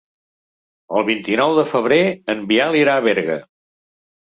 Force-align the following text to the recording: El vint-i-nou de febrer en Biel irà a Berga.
El 1.01 1.05
vint-i-nou 1.11 1.55
de 1.59 1.67
febrer 1.75 2.01
en 2.37 2.45
Biel 2.55 2.83
irà 2.85 3.01
a 3.03 3.09
Berga. 3.13 3.41